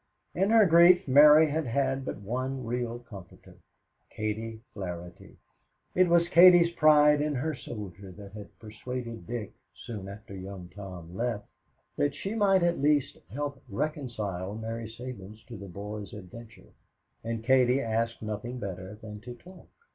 [0.33, 3.57] In her grief Mary had had but one real comforter
[4.09, 5.37] Katie Flaherty.
[5.93, 11.15] It was Katie's pride in her soldier that had persuaded Dick, soon after Young Tom
[11.15, 11.45] left,
[11.97, 16.73] that she might at least help reconcile Mary Sabins to the boy's adventure.
[17.23, 19.67] And Katie asked nothing better than to talk.